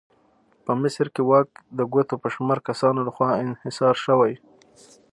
په 0.65 0.71
مصر 0.81 1.07
کې 1.13 1.21
واک 1.29 1.49
د 1.77 1.79
ګوتو 1.93 2.15
په 2.23 2.27
شمار 2.33 2.59
کسانو 2.67 2.99
لخوا 3.07 3.29
انحصار 3.43 3.95
شوی. 4.05 4.33